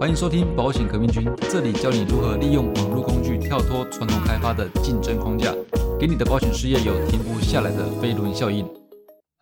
[0.00, 5.54] 欢迎收听保险革命军，这里教你如何利用网络工具跳脱传统开发的竞争框架，
[6.00, 8.66] 给你的保险事业有停不下来的飞轮效应。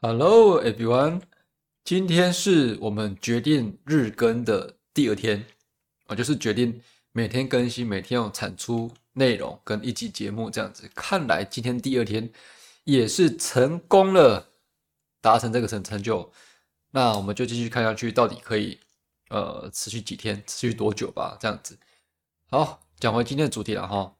[0.03, 1.21] Hello everyone，
[1.85, 5.45] 今天是我们决定日更的第二天，
[6.09, 6.81] 我就是决定
[7.13, 10.91] 每天更新，每天有产出内容跟一集节目这样子。
[10.93, 12.29] 看来今天第二天
[12.83, 14.49] 也是成功了，
[15.21, 16.33] 达成这个成成就。
[16.91, 18.81] 那我们就继续看下去，到底可以。
[19.31, 21.37] 呃，持续几天，持续多久吧？
[21.41, 21.79] 这样子。
[22.51, 24.15] 好，讲回今天的主题了哈。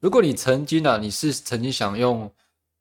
[0.00, 2.30] 如果你曾经啊，你是曾经想用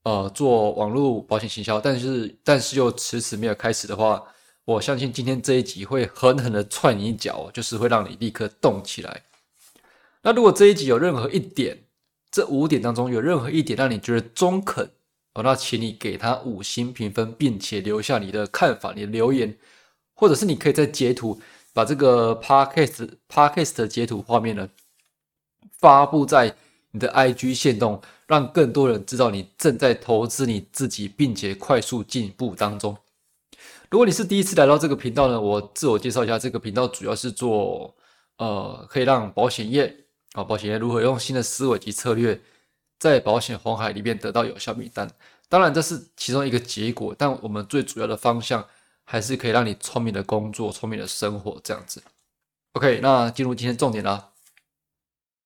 [0.03, 4.23] 呃做网络保险行销，但是但是又迟迟没有开始的话，
[4.65, 9.23] 我相信今天这一集会狠狠的踹你一脚，就是会让你立刻动起来。
[10.21, 11.85] 那如果这一集有任何一点，
[12.29, 14.83] 这五点当中有任何一点让你觉得中肯，
[15.33, 19.57] 哦，那请你给他五星评分，并且留下你的看法、你的留言，
[20.13, 21.41] 或者是你可以在截图。
[21.79, 24.67] 把这个 podcast podcast 的截图画面呢，
[25.77, 26.53] 发布在
[26.91, 32.97] 你的 IG 线动，让更多人知道你正在投资你自己，并且快速进步当中。
[33.89, 37.95] 如果你是第一次来到这个频道呢，我自我介绍一下，这个频道主要是做
[38.39, 42.41] 呃，可以让保险业啊，保险业如何用新的思维及策略，
[42.99, 45.09] 在保险红海里面得到有效名单。
[45.47, 48.67] 当然，这是其中一个结果，但我们最主要的方向。
[49.11, 52.03] 还是可以让你聪明的工作，聪明的生活这样子。
[52.73, 54.33] OK，那进入今天重点啦。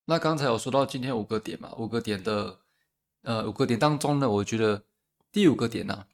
[0.03, 2.59] 那刚才有说到今天五个点嘛，五个点的
[3.21, 4.83] 呃五个点当中呢，我觉得
[5.31, 6.05] 第五个点呢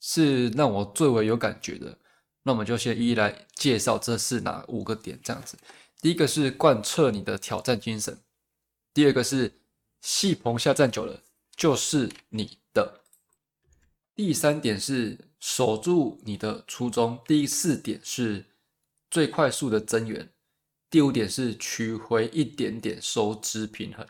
[0.00, 1.96] 是让我最为有感觉的。
[2.42, 5.56] 那我们就先一一来介绍这是哪五个点这样子。
[6.00, 8.18] 第一个是贯彻你的挑战精神，
[8.92, 9.60] 第二个是
[10.00, 11.20] 戏棚下站久了
[11.54, 13.02] 就是你的，
[14.16, 15.28] 第三点是。
[15.42, 17.18] 守住你的初衷。
[17.26, 18.46] 第四点是
[19.10, 20.32] 最快速的增援，
[20.88, 24.06] 第五点是取回一点点收支平衡。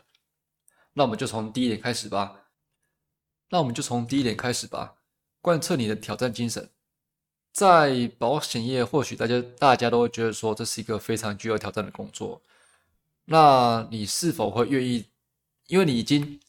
[0.93, 2.51] 那我们就从第一点开始吧。
[3.49, 4.97] 那我们就从第一点开始吧。
[5.41, 6.69] 贯彻你的挑战精神。
[7.51, 12.43] 在保险业，或许大家大家都会觉得说这是一个非常具有挑战的工作。
[13.25, 15.07] 那你是否会愿意？
[15.65, 16.39] 因为你已经。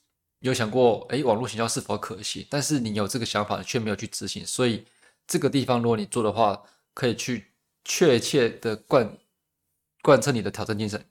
[0.44, 2.46] 有想过，哎，网络行销是否可行？
[2.50, 4.84] 但是你有这个想法却没有去执行，所以
[5.26, 6.62] 这个地方如果你做的话，
[6.92, 7.46] 可以去
[7.82, 9.16] 确切的贯
[10.02, 11.02] 贯彻你的挑战精神。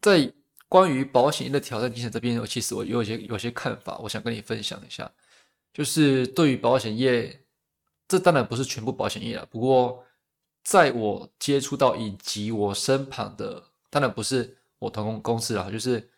[0.00, 0.32] 在
[0.70, 5.12] 关于保险业的挑战精神这边，我其实我有一些有些看法，我想跟你分享一下。
[5.74, 7.44] 就是对于保险业，
[8.08, 9.44] 这当然不是全部保险业了。
[9.50, 10.02] 不过
[10.64, 16.08] 在我接触到以及我身旁的，当然不是我同公司啊，就是。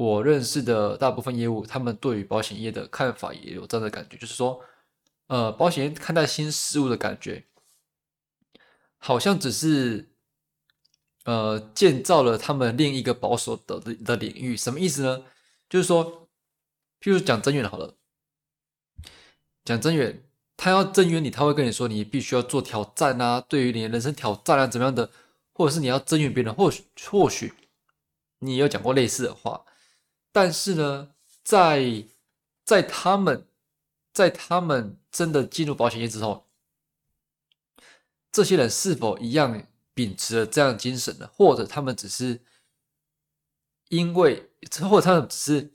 [0.00, 4.58] 我认识的大部分业务，他们对于保险业的看法也有这样的感觉，就是说，
[5.26, 7.44] 呃，保险业看待新事物的感觉，
[8.96, 10.08] 好像只是，
[11.26, 14.56] 呃，建造了他们另一个保守的的领域。
[14.56, 15.22] 什么意思呢？
[15.68, 16.30] 就是说，
[17.02, 17.94] 譬如讲增援好了，
[19.66, 20.24] 讲增援，
[20.56, 25.10] 他要增援你，他会跟你说，你必须要做挑战啊，对于你的人生挑战啊，怎么样的，
[25.52, 27.52] 或者是你要增援别人，或许或许
[28.38, 29.66] 你有讲过类似的话。
[30.32, 32.04] 但是呢，在
[32.64, 33.46] 在他们，
[34.12, 36.46] 在他们真的进入保险业之后，
[38.30, 41.28] 这些人是否一样秉持了这样精神呢？
[41.34, 42.40] 或者他们只是
[43.88, 44.50] 因为，
[44.88, 45.72] 或者他们只是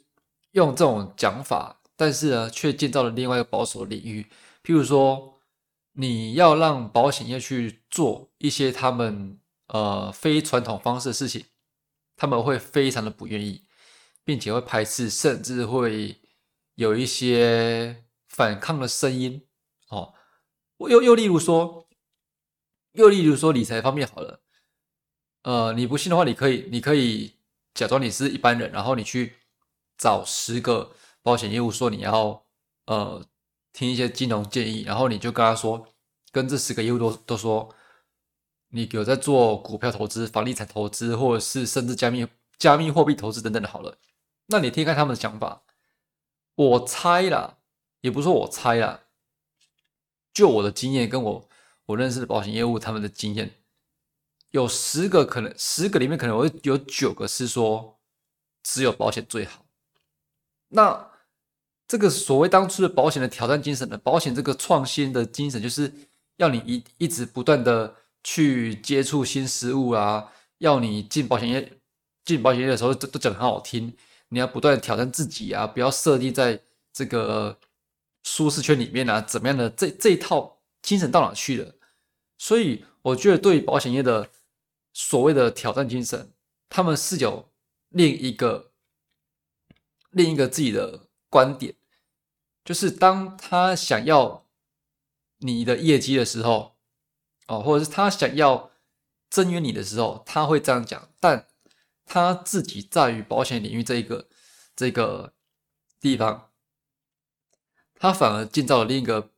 [0.52, 4.26] 用这种讲法，但是呢，却建造了另外一个保守领域？
[4.64, 5.42] 譬如说，
[5.92, 11.46] 你要让保险业去做一些他们呃非传统方式的事情，
[12.16, 13.65] 他们会非常的不愿意。
[14.26, 16.20] 并且会排斥，甚至会
[16.74, 19.48] 有一些反抗的声音
[19.90, 20.14] 哦。
[20.78, 21.88] 我又又例如说，
[22.94, 24.42] 又例如说理财方面好了，
[25.44, 27.36] 呃，你不信的话，你可以你可以
[27.74, 29.36] 假装你是一般人，然后你去
[29.98, 30.92] 找十个
[31.22, 32.46] 保险业务说你要
[32.88, 33.24] 呃
[33.72, 35.88] 听一些金融建议，然后你就跟他说，
[36.32, 37.74] 跟这十个业务都都说，
[38.70, 42.28] 你有在做股票投资、房地产投资，或者是甚至加密
[42.58, 43.98] 加密货币投资等等的，好了。
[44.48, 45.64] 那你听看他们的想法，
[46.56, 47.58] 我猜啦，
[48.02, 49.02] 也不是说我猜啦，
[50.34, 51.50] 就我的经验跟我
[51.88, 53.56] 我认识的保险业务他们的经验，
[54.52, 58.00] 有十个可能，十个里面可能会有九个是说
[58.62, 59.66] 只有保险最好。
[60.70, 61.12] 那
[61.88, 63.98] 这个所谓当初的保险的挑战精神呢？
[63.98, 65.92] 保险这个创新的精神，就是
[66.38, 71.80] 要你一一直不断的去接触新事物啊，要你进保险业
[72.24, 73.96] 进保险业的时候都都讲很好听。
[74.36, 76.62] 你要不断挑战自己啊，不要设立在
[76.92, 77.58] 这个
[78.22, 79.70] 舒适圈里面啊，怎么样的？
[79.70, 81.74] 这这一套精神到哪去了？
[82.38, 84.30] 所以我觉得对保险业的
[84.92, 86.34] 所谓的挑战精神，
[86.68, 87.50] 他们是有
[87.88, 88.74] 另一个
[90.10, 91.74] 另一个自己的观点，
[92.66, 94.46] 就是当他想要
[95.38, 96.76] 你的业绩的时候，
[97.48, 98.70] 哦，或者是他想要
[99.30, 101.48] 增援你的时候，他会这样讲，但
[102.06, 104.30] 他自己在于保险领域这一个
[104.76, 105.34] 这个
[106.00, 106.52] 地方，
[107.96, 109.32] 他反而建造了另一个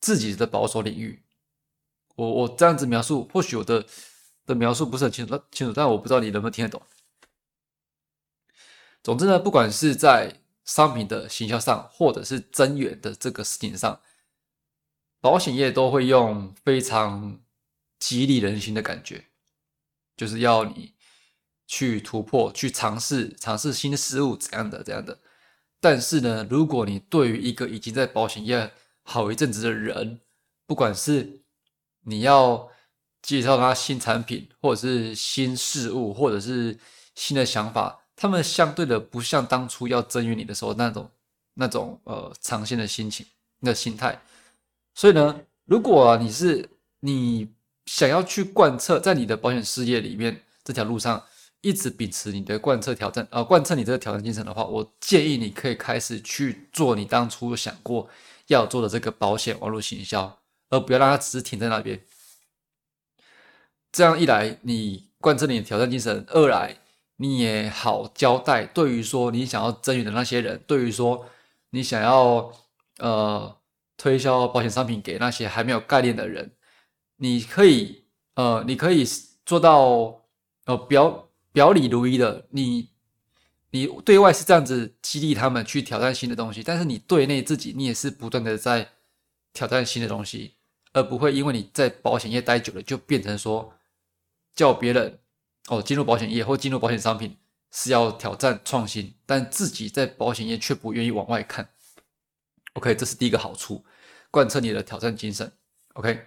[0.00, 1.22] 自己的保守领域。
[2.16, 3.86] 我我这样子描述，或许我的
[4.46, 6.82] 的描述不是很清楚，清楚，但我不知道你能不能听得懂。
[9.02, 14.00] 总之呢，不管是在商品的行销上，或者是增援的这个事情上，
[15.20, 17.40] 保险业都会用非常
[17.98, 19.26] 激励人心的感觉，
[20.16, 20.94] 就是要你
[21.68, 25.16] 去突破、去尝试、尝试新的事物，怎样的、怎样的。
[25.78, 28.72] 但是呢，如果你对于一个已经在保险业
[29.02, 30.18] 好一阵子的人，
[30.66, 31.42] 不管是
[32.04, 32.68] 你要
[33.22, 36.76] 介绍他新产品，或者是新事物，或者是
[37.14, 41.10] 新的想法，他们相对的不像当初要赠予你的时候那种
[41.54, 43.24] 那种呃尝鲜的心情、
[43.60, 44.20] 那心态。
[44.94, 46.68] 所以呢，如果你是
[47.00, 47.52] 你
[47.86, 51.22] 想要去贯彻在你的保险事业里面这条路上，
[51.60, 58.08] 一直秉持你的贯彻挑战呃贯彻你这个挑战精神的话，我建议你可以开始去做你当初想过
[58.46, 60.38] 要做的这个保险网络行销。
[60.70, 61.98] 而不要让它只是停在那边。
[63.90, 66.76] 这样一来，你贯彻你的挑战精神；二来，
[67.16, 68.66] 你也好交代。
[68.66, 71.24] 对于说你想要争取的那些人，对于说
[71.70, 72.52] 你想要
[72.98, 73.56] 呃
[73.96, 76.52] 推销保险商品给那些还没有概念的人，
[77.16, 78.04] 你可以
[78.34, 79.06] 呃你可以
[79.46, 80.26] 做到
[80.66, 81.27] 呃表
[81.58, 82.46] 表里如一的。
[82.50, 82.90] 你
[83.70, 88.92] 你对外是这样子激励他们去挑战新的东西，但是你对内自己，你也是不断的在
[89.52, 90.54] 挑战新的东西。
[90.92, 93.74] 而不会因为你在保险业待久了，就变成说
[94.54, 95.18] 叫别人
[95.66, 97.36] 哦进入保险业或进入保险商品
[97.72, 101.68] 是要挑战创新，但自己在保险业却不愿意往外看。
[102.74, 103.84] OK，这是第一个好处，
[104.30, 105.52] 贯彻你的挑战精神。
[105.94, 106.24] OK，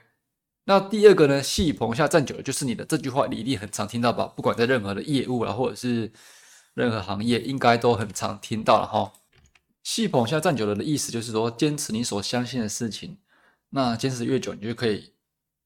[0.66, 1.42] 那第二个呢？
[1.42, 4.25] 戏棚下站久了，就是你的这句话，你一定很常听到吧？
[4.28, 6.12] 不管在任何的业务啊，或者是
[6.75, 9.12] 任何行业，应该都很常听到了哈。
[9.84, 13.18] 戏棚下站久了的意思就是说，坚持你所相信的事情。
[13.72, 15.13] 那坚持越久，你就可以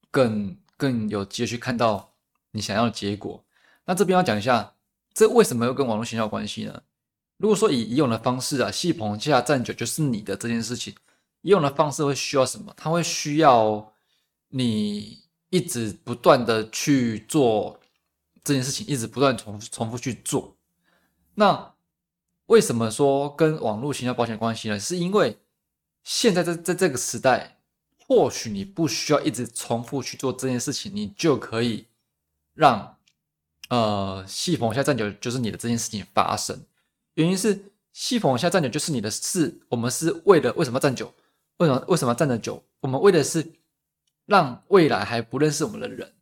[0.10, 2.14] 更更有机会去看到
[2.52, 3.44] 你想要的结果。
[3.86, 4.76] 那这边要讲一下，
[5.14, 6.84] 这为什么又跟网络营销有关系呢？
[7.38, 10.96] 如果说以以往的方式啊，系统下站久就是你的这件事情，
[11.42, 12.74] 以往的方式会需要什么？
[12.78, 13.94] 它会需要
[14.58, 17.80] 你一直不断的去做
[18.44, 20.56] 这件事情，一直不断重复重复去做。
[21.36, 21.74] 那
[22.46, 24.80] 为什么说跟网络营销保险关系呢？
[24.80, 25.38] 是因为
[26.04, 27.52] 现在在在这个时代。
[28.08, 31.88] 或许你不需要一直重复去做这件事情，你就可以
[32.54, 32.98] 让
[33.70, 36.64] 呃细缝下站久就是你的这件事情发生。
[37.16, 41.12] 原因是细缝下站久就是你的事，我们是为了为什么站久？
[41.58, 42.64] 为什么为什么站得久？
[42.82, 43.54] 我们为的是
[44.26, 46.14] 让未来还不认识我们的人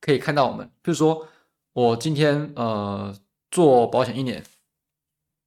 [0.00, 0.70] 可以看到我们。
[0.82, 1.26] 比如说
[1.72, 3.14] 我今天呃
[3.50, 4.44] 做保险一年，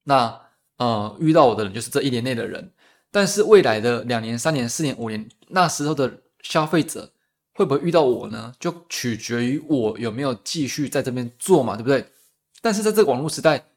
[0.04, 0.42] 那
[0.78, 2.72] 呃遇到我的人就是这一年内的人。
[3.12, 7.12] 但是未来的两年、三年、四年、五年，那时候的消费者
[7.54, 8.52] 会不会遇到我呢？
[8.60, 12.04] 就取决于我有没有继续在这边做嘛，对不对？
[12.60, 13.68] 但是在这个网络时代，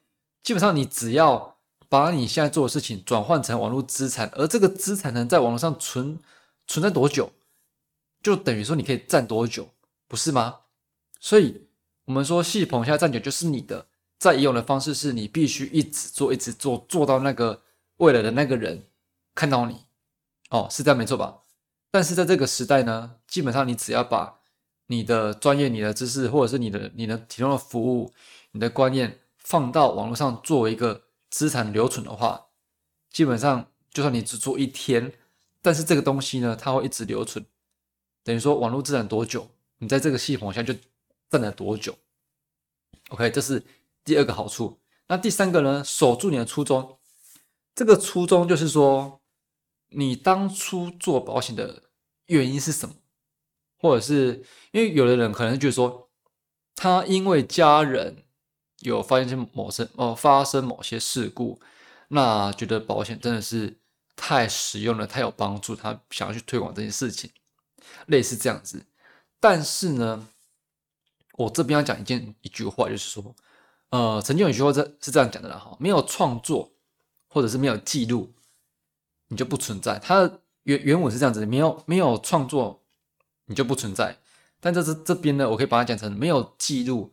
[0.42, 1.58] 基本上你只要
[1.90, 6.18] 把你现在做的事情转换成网络资产，而这个资产能在网络上存
[6.66, 7.30] 存在多久，
[8.22, 9.68] 就等于说你可以站多久，
[10.08, 10.60] 不是吗？
[11.20, 11.68] 所以
[12.04, 13.86] 我们说系统下站久就是你的，
[14.18, 17.62] 在以往的方式是你必须一直做、一直做，做到那个
[17.98, 18.84] 未来的那个人。
[19.34, 19.84] 看到你，
[20.48, 21.42] 哦，是这样没错吧？
[21.90, 24.40] 但是在这个时代呢，基本上你只要把
[24.86, 28.14] 你的专业、你的知识，或者是你的、你的提供的服务、
[28.52, 32.46] 你的观念放到网络上作为一个资产留存的话，
[33.10, 35.12] 基本上就算你只做一天，
[35.60, 37.44] 但是这个东西呢，它会一直留存。
[38.26, 40.74] 等于说网络资产多久，你在这个系统下就
[41.30, 41.96] 站了多久。
[43.08, 43.64] OK，这是
[44.04, 44.78] 第二个好处。
[45.06, 46.98] 那第三个呢，守住你的初衷。
[47.74, 49.22] 这个初衷就是说。
[49.90, 51.84] 你当初做保险的
[52.26, 52.96] 原因是什么？
[53.78, 56.10] 或者是因为有的人可能觉得说，
[56.74, 58.24] 他因为家人
[58.80, 61.60] 有发现某些哦发生某些事故，
[62.08, 63.78] 那觉得保险真的是
[64.16, 67.30] 太实用了，太有帮助，他想要去推广这件事情，
[68.06, 68.84] 类似这样子。
[69.40, 70.28] 但是呢，
[71.32, 73.34] 我这边要讲一件一句话，就是说，
[73.90, 76.72] 呃，曾经有一句话这是这样讲的啦，哈，没有创作
[77.28, 78.32] 或者是没有记录。
[79.28, 82.84] 你就不存在，它的原原文是这样子，没有没有创作，
[83.46, 84.16] 你就不存在。
[84.60, 87.12] 但这是这边呢，我可以把它讲成没有记录，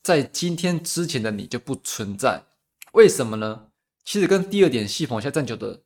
[0.00, 2.44] 在今天之前的你就不存在。
[2.92, 3.66] 为什么呢？
[4.04, 5.82] 其实跟第二点系统下站久的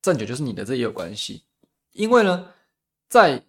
[0.00, 1.44] 站久就是你的这也有关系。
[1.92, 2.54] 因为呢，
[3.06, 3.44] 在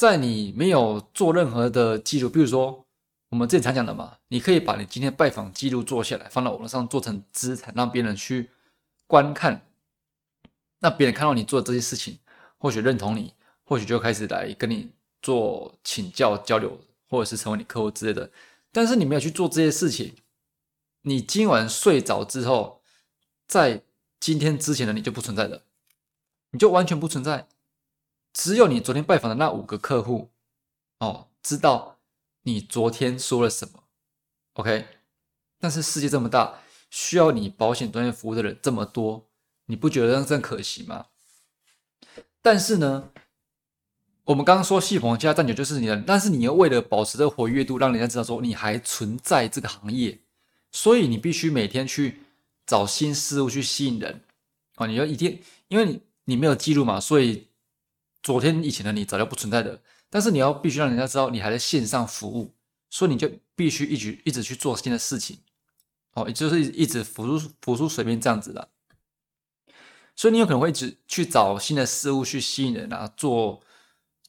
[0.00, 2.86] 在你没有做任何的记录，比如说
[3.28, 8.48] 我们之前常讲的嘛，你可以把你今天拜访记录做下来，放到网络上做成资产，让别人去
[9.06, 9.66] 观看。
[10.78, 12.18] 那别人看到你做这些事情，
[12.56, 14.90] 或许认同你，或许就开始来跟你
[15.20, 18.30] 做请教交流，或者是成为你客户之类的。
[18.72, 20.14] 但是你没有去做这些事情，
[21.02, 22.80] 你今晚睡着之后，
[23.46, 23.82] 在
[24.18, 25.64] 今天之前的你就不存在的，
[26.52, 27.48] 你就完全不存在。
[28.32, 30.30] 只有你昨天拜访的那五个客户，
[30.98, 31.98] 哦，知道
[32.42, 33.84] 你昨天说了什么
[34.54, 34.86] ，OK。
[35.58, 36.60] 但是世界这么大，
[36.90, 39.26] 需要你保险专业服务的人这么多。
[39.66, 41.06] 你不觉得这样可惜吗？
[42.42, 43.10] 但是呢，
[44.24, 50.18] 我们刚刚说系统加占久就是你的，但是你又为了保持这个活跃度，让人家知道说你还存在这个行业，
[50.72, 52.22] 所以你必须每天去
[52.66, 54.22] 找新事物去吸引人
[54.76, 54.86] 啊！
[54.86, 57.46] 你要一定，因为你你没有记录嘛，所以
[58.22, 59.82] 昨天以前的你早就不存在的。
[60.08, 62.54] 但是你要必须让人家知道你还在线上服务，
[62.88, 65.38] 所以你就必须一直一直去做新的事情
[66.14, 68.70] 哦，也就是一直浮出浮出水面这样子的。
[70.16, 73.62] 所以你有可能会一直去找新的事物去吸引人啊，做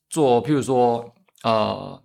[0.09, 2.01] 做，譬如说，呃，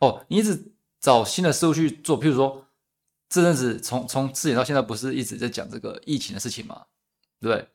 [0.00, 2.66] 哦，你一直找新的事物去做，譬如说，
[3.28, 6.86] 这阵子从从之前到现在，不是一直在讲这个疫情的事情嘛，
[7.40, 7.68] 对不对？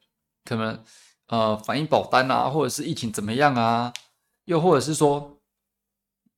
[0.44, 0.84] 可能
[1.30, 3.92] 呃，反映保单啊，或者是疫情怎么样啊，
[4.46, 5.40] 又或者是说，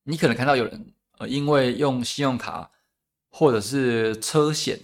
[0.03, 2.71] 你可能看到有人呃，因为用信用卡
[3.29, 4.79] 或者是车险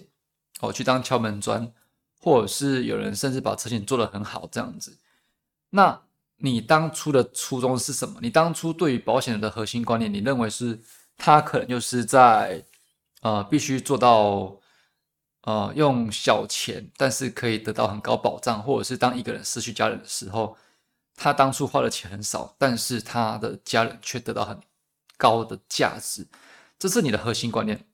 [0.59, 1.71] 哦，去当敲门砖。
[2.19, 4.97] 或者是有人甚至把车险做得很好这样子，
[5.69, 6.01] 那
[6.37, 8.19] 你当初的初衷是什么？
[8.21, 10.81] 你当初对于保险的核心观念，你认为是
[11.15, 12.65] 它可能就是在
[13.21, 14.57] 呃必须做到
[15.47, 20.57] 呃用小钱，但是可以得到很高保障，或者是当一个人失去家人的时候，
[21.15, 24.59] 他当初花的钱很少，但是他的家人却得到很
[25.15, 26.27] 高的价值，
[26.77, 27.85] 这是你的核心观念。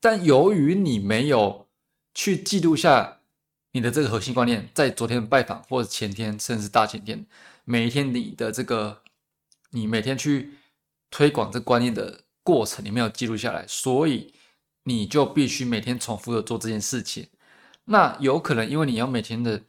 [0.00, 1.68] 但由于你没有
[2.14, 3.16] 去记录下。
[3.72, 7.26] 你的这个核心观念，在昨天拜访或者前天，甚至大前天，
[7.64, 9.02] 每一天你的这个，
[9.70, 10.54] 你每天去
[11.10, 14.32] 推广这观念的过程，你没有记录下来，所以
[14.88, 17.28] 你就必须每天重复的做这件事情。
[17.84, 19.62] 那有可能因为你要每天的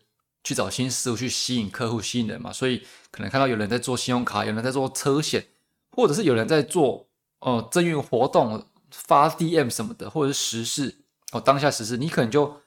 [0.43, 5.45] 去找新事物去吸引客户、吸引人嘛，所以可能看到有人在做信用卡，有人在做车险，
[5.91, 7.07] 或者是有人在做
[7.39, 12.61] 哦赠运活动、发 DM 什么的，或者是实事哦当下实事，你可能就。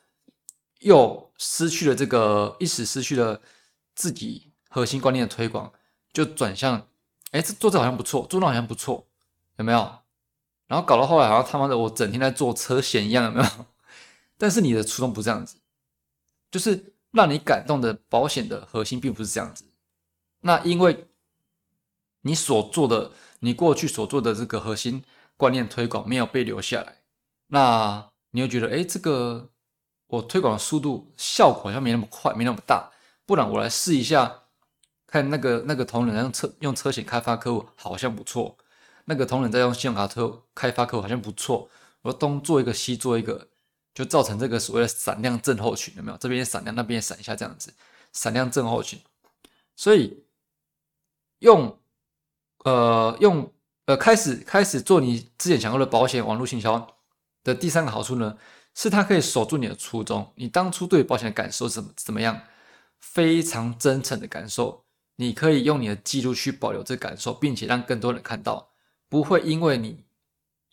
[0.83, 3.41] 又失去了这个，一时失去了
[3.95, 5.73] 自己核心观念的推广，
[6.13, 6.89] 就转向，
[7.31, 9.07] 哎，这做这好像不错，做那好像不错，
[9.59, 10.02] 有没有？
[10.73, 13.47] 然后搞到后来好像他妈的我整天在做车险一样，有没有？
[14.39, 15.59] 但是你的初衷不这样子，
[16.51, 19.67] 就是让你感动的保险的核心并不是这样子。
[20.41, 21.09] 那因为
[22.23, 25.05] 你所做的，你过去所做的这个核心
[25.37, 27.03] 观念推广没有被留下来，
[27.49, 29.51] 那你又觉得，哎，这个。
[30.13, 32.91] 我推广的速度效果好像没那么快，没那么大。
[33.25, 34.43] 不然我来试一下，
[35.07, 38.59] 看那个那个同仁用车用车险开发客户好像不错，
[39.13, 41.69] 那个同仁在用信用卡车开发客户好像不错。
[42.01, 43.47] 我东做一个西做一个，
[43.93, 46.17] 就造成这个所谓的闪亮症候群，有没有？
[46.17, 47.75] 这边也闪亮，那边也闪一下，这样子
[48.15, 48.99] 闪亮症候群。
[49.77, 50.25] 所以
[51.41, 51.79] 用
[52.65, 53.53] 呃用
[53.85, 56.97] 呃开始开始做你之前想要的保险网络行销
[57.45, 58.39] 的第三个好处呢？
[58.75, 62.41] 是他可以守住你的初衷，你当初对保险的感受怎么怎么样？
[62.99, 68.72] 非常真诚的感受，你可以用你的记录去保留这感受，并且让更多人看到，
[69.13, 70.05] 不会因为你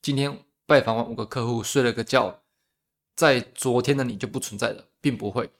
[0.02, 2.40] 今天拜访完五个客户，睡了个觉，
[3.14, 5.52] 在昨天的你就不存在了，并不会。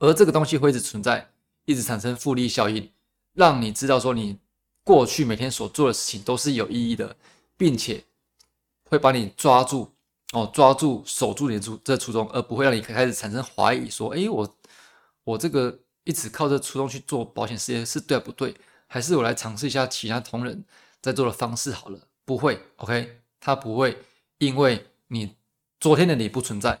[0.00, 1.30] 而这个东西会一直存在，
[1.66, 2.90] 一直产生复利效应，
[3.34, 4.40] 让你知道说你
[4.82, 7.14] 过去每天所做的事情都是有意义的，
[7.56, 8.02] 并且
[8.82, 9.92] 会把你抓住。
[10.32, 14.56] 哦，抓住、守住你的初这初衷，而不会让你开始产生怀疑，说：“哎，我
[15.22, 18.56] 我这个一直靠这初衷去做保险事业是对不对？
[18.88, 20.64] 还是我来尝试一下其他同仁
[21.00, 23.98] 在做的方式好了？”不会，OK，他不会
[24.38, 25.36] 因为你
[25.80, 26.80] 昨天的你不存在，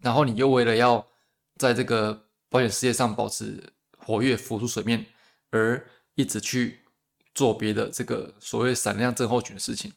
[0.00, 1.06] 然后你又为了要
[1.56, 5.04] 在这个保险事业上保持活跃、浮出水面，
[5.50, 5.84] 而
[6.14, 6.80] 一直去
[7.34, 9.92] 做别的这个所谓闪亮症候群的事情。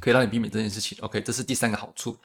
[0.00, 0.96] 可以让你避免这件事情。
[1.00, 2.16] OK，这是第三个好处。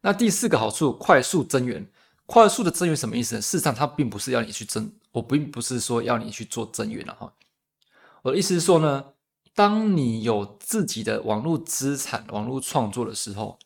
[0.00, 1.84] 那第四个好处，快速增援。
[2.26, 3.40] 快速的增援什么意思呢？
[3.40, 7.32] 事实上，它并不是要你去增，我并不是说要你去做增援了哈。
[8.22, 9.04] 我的意思是说呢，
[9.54, 13.58] 当你有自己的网络资产、网络创作的时候，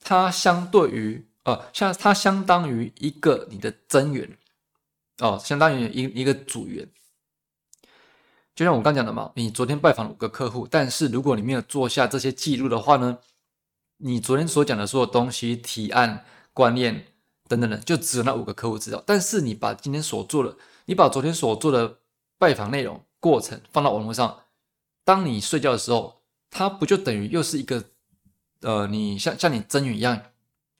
[0.00, 4.36] 它相对于呃，像它相当于一个你的增援
[5.18, 6.88] 哦，相当于一一个组员。
[8.54, 13.18] 就像我刚讲的嘛，你昨天拜访了五个客户，但是如果你没有做下这些记录的话呢，
[13.98, 17.06] 你昨天所讲的所有东西、提案、观念
[17.48, 19.02] 等等的，就只有那五个客户知道。
[19.06, 20.56] 但是你把今天所做的，
[20.86, 21.98] 你把昨天所做的
[22.38, 24.44] 拜访内容、过程放到网络上，
[25.06, 26.20] 当你睡觉的时候，
[26.50, 27.82] 它不就等于又是一个
[28.60, 30.20] 呃，你像像你真宇一样，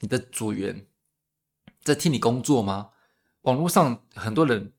[0.01, 0.85] 你的组员
[1.83, 2.91] 在替你工作吗？
[3.43, 4.75] 网络上很多人。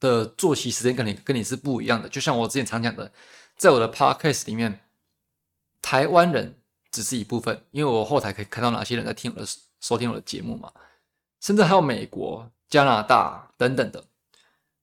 [0.00, 3.12] 的作息时间跟你跟你是不一样的，就像我之前常讲的，
[3.58, 4.80] 在我的 podcast 里面，
[5.82, 6.58] 台湾人
[6.90, 9.46] 只是一部分，因为我后台可以看到哪些人在听我的
[9.78, 10.72] 收听我的节目嘛，
[11.38, 14.02] 甚至还有美国、加拿大等等的。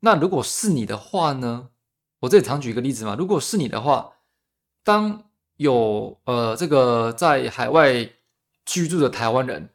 [0.02, 1.72] 那如果是你的话呢？
[2.20, 4.14] 我这里常举一个例子嘛，如果是你的话，
[4.84, 5.24] 当
[5.58, 8.10] 有呃这个在海外
[8.66, 9.70] 居住的台湾人。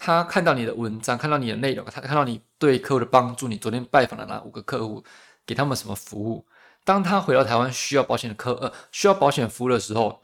[0.00, 5.02] 他看到你的文章，看到你的内容，他看到你对客户的帮助，你昨天拜访了那五个客户，
[5.44, 6.46] 给他们什么服务？
[6.84, 10.22] 当他回到台湾需要保险的客呃需要保险服务的时候，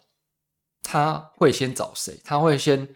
[0.81, 2.21] 他会先找谁？
[2.23, 2.89] 他会先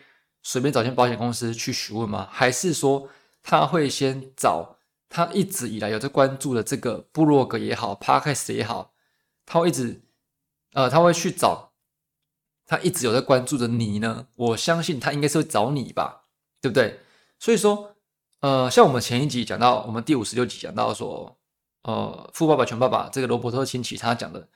[0.44, 2.28] 随便找间保险公司去询问吗？
[2.30, 3.08] 还是说
[3.42, 4.77] 他会先找
[5.08, 8.92] 他一直以来有在关注的这个部落格也好，Podcast 也好，
[9.46, 10.02] 他会一直
[10.72, 11.72] 呃他会去找
[12.66, 14.28] 他一直有在关注的你呢？
[14.34, 16.24] 我相信他应该是会找你吧。
[16.60, 16.98] 对不对？
[17.38, 17.94] 所以说，
[18.40, 21.38] 呃，像我们前一集讲到，我们第五十六集讲到说，
[21.82, 24.48] 呃，富爸爸穷爸爸这个罗伯特清崎他讲的，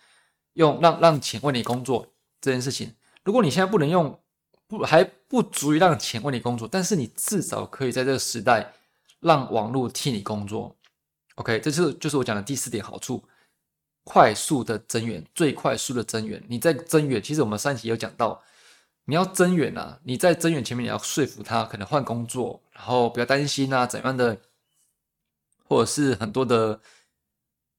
[0.55, 2.09] 用让让钱为你工作
[2.41, 4.21] 这件事情，如果你现在不能用，
[4.67, 8.73] 不还不足以让钱为你工作，但是你至少可以在这个时代
[9.23, 10.77] 让网络替你工作。
[11.37, 13.25] OK，这是就是我讲的第四点好处，
[14.05, 16.45] 快速的增援，最快速的增援。
[16.47, 18.43] 你在增援，其实我们上集有讲到。
[19.05, 19.99] 你要增援啊！
[20.05, 24.41] 你在增援前面，你要说服他可能换工作，然后不要担心啊，怎样的，
[25.65, 26.81] 或者是很多的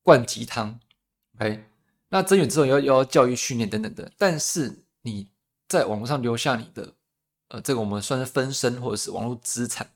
[0.01, 0.77] 灌鸡汤
[1.35, 1.63] ，OK？
[2.09, 5.29] 那增援之后要要教育训练等等的，但是你
[5.69, 6.93] 在网络上留下你的，
[7.47, 9.89] 呃，这个我们算是分身或者是网络资产，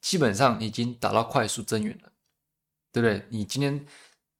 [0.00, 2.12] 基本上已经达到快速增援了，
[2.92, 3.26] 对不对？
[3.30, 3.84] 你今天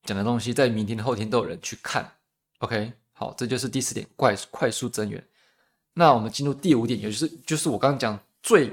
[0.05, 2.11] 讲的东西，在明天、后天都有人去看
[2.59, 2.93] ，OK？
[3.13, 5.23] 好，这就是第四点，快快速增援。
[5.95, 8.71] 那我们进入第五点，也就是就是我刚刚讲最，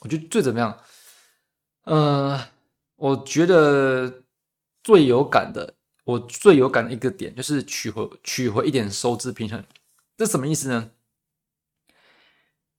[0.00, 0.76] 我觉得最怎么样？
[1.84, 2.48] 呃，
[2.96, 4.22] 我觉得
[4.82, 9.64] 最有感的，我最有感的一个点就是取回取回一点收支平衡。
[10.16, 10.90] 这什么意思呢？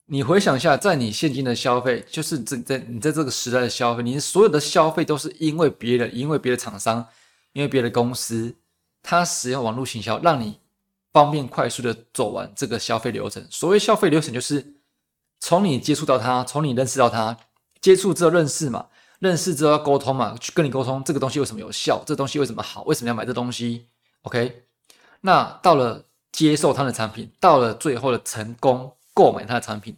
[0.08, 7.08] 你回想一下，在你现今的消费，就是在在你在这个时代的消费，你所有的消费都是因为别人，因为别的厂商，
[7.54, 8.56] 因为别的公司，
[9.02, 10.60] 他使用网络行销让你。
[11.14, 13.44] 方便快速的走完这个消费流程。
[13.50, 14.76] 所谓消费流程，就是
[15.40, 17.36] 从你接触到他，从你认识到他，
[17.82, 18.86] 接触之后认识嘛，
[19.18, 23.88] 认识之后要沟通嘛，去跟你沟通这个东西为什么有效，这东西为什么好，为什么要买这东西
[24.24, 24.66] ？OK，
[25.22, 29.98] 那到了接受他的产品，到了最后的成功购买他的产品，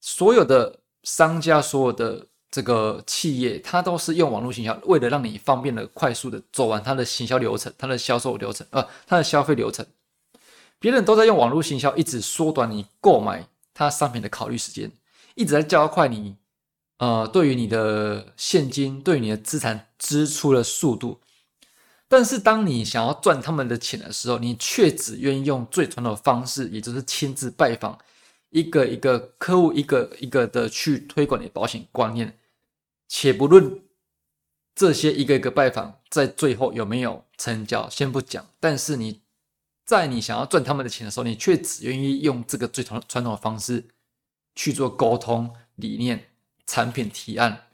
[0.00, 9.86] 所有的商家，所有的这个企业，它都是用网络行销，为了让你方便的、快速的走完它的行销流程、它的销售流程，呃，它的消费流程。
[10.80, 14.90] 别人都在用网络行销，一直缩短你购买他商品的考虑时间，
[15.36, 16.34] 一直在加快你，
[16.98, 21.20] 呃，对于你的现金、对于你的资产支出的速度。
[22.10, 27.96] 但是，当你想要赚他们的钱的时候，你却只愿意用最传统的方式，也就是亲自拜访
[28.48, 32.36] 一个一个客户，一个一个的去推广你的保险观念。
[33.06, 33.80] 且不论
[34.74, 39.22] 这些一个一个拜访在最后有没有成交，先不讲，但是你。
[39.86, 43.88] 在你想要赚他们的钱的时候，你却只愿意用这个最传传统的方式
[44.54, 46.28] 去做沟通、理念、
[46.64, 47.69] 产品提案。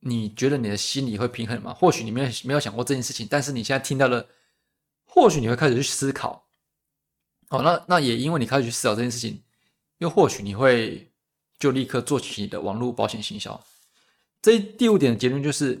[0.00, 1.74] 你觉得你的心里会平衡吗？
[1.74, 4.26] 或许你没有没有想过这件事情，但是你现在听到了，
[5.04, 6.48] 或许你会开始去思考。
[7.50, 9.42] 哦，那那也因为你开始去思考这件事情，
[9.98, 11.10] 又或许你会
[11.58, 13.60] 就立刻做起你的网络保险行销。
[14.40, 15.80] 这第五点的结论就是，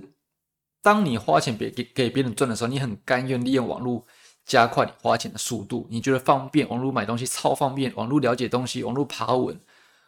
[0.82, 4.06] 当你花钱别给给别人赚的时候，你很甘愿利用网络。
[4.48, 6.66] 加快你花钱的速度，你觉得方便？
[6.70, 9.60] 网络买东西超方便，网络了解东西，网络爬文，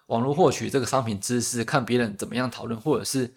[0.07, 3.35] 网络获取这个商品知识，看别人怎么样讨论，或者是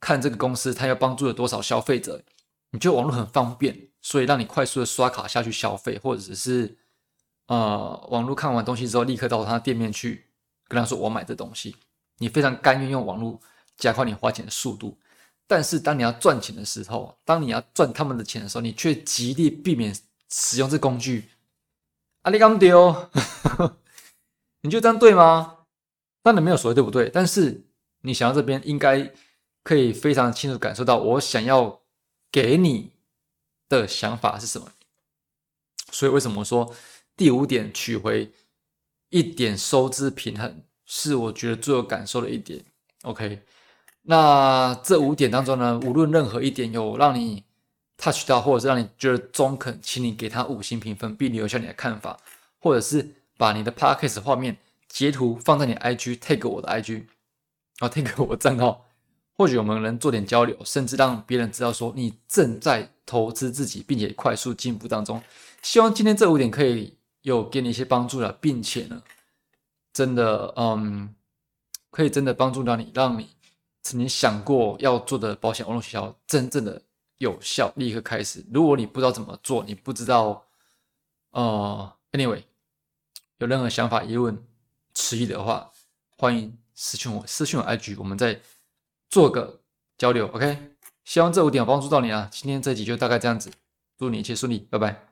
[0.00, 2.22] 看这个公司它要帮助了多少消费者，
[2.70, 6.76] 你觉得网络很方便，所以让你快速的刷卡下去消费，或者是
[7.46, 10.26] 呃，网络看完东西之后立刻到他店面去
[10.66, 11.76] 跟他说我买这东西，
[12.18, 13.40] 你非常甘愿用网络
[13.76, 14.98] 加快你花钱的速度。
[15.46, 19.96] 但是当你要赚钱的时候，当你要赚他们的钱的时候，你却极力避免。
[20.30, 21.30] 使用这工具，
[22.20, 23.08] 阿里刚丢，
[24.60, 25.60] 你就 这样对吗？
[26.22, 27.64] 当然没有所谓对不对，但是
[28.02, 29.10] 你想到这边，应该
[29.68, 31.82] 可以非常清楚感受到我想要
[32.32, 32.92] 给你
[33.68, 34.72] 的想法是什么。
[35.92, 36.74] 所以为什么说
[37.14, 38.32] 第五点取回
[39.10, 42.64] 一点收支平衡，是我觉得最有感受的一点。
[43.02, 43.42] OK，
[44.04, 47.44] 那这五点当中呢，无论任何一点有让你
[47.98, 52.18] touch 到，或者是让你觉得中肯，请你给他五星评分，并留下你的看法，
[52.58, 54.56] 或者是把你的 podcast 画面
[54.88, 57.04] 截图放在你 IG tag 我的 IG，
[57.78, 58.87] 然后 tag 我账号，
[59.38, 65.22] 或许我们能做点交流，甚至让别人知道说你正在投资自己，并且快速进步当中。
[65.62, 69.02] 希望今天这五点可以有给你一些帮助了，并且呢，
[69.94, 71.14] 真的，嗯。
[71.90, 73.30] 可以真的帮助到你，让你
[73.82, 76.80] 曾经想过要做的保险网络学校真正的
[77.16, 78.44] 有效，立刻开始。
[78.52, 80.46] 如果你不知道怎么做，你不知道，
[81.30, 82.42] 呃，anyway，
[83.38, 84.38] 有任何想法、疑问、
[84.92, 85.70] 迟疑的话，
[86.18, 88.38] 欢迎私信我，私信我 IG，我们在
[89.10, 89.60] 做个
[89.96, 90.26] 交流。
[90.28, 90.56] OK，
[91.04, 92.28] 希望这五点有帮助到你啊。
[92.30, 93.50] 今天这集就大概这样子，
[93.98, 95.07] 祝你一切顺利，拜拜。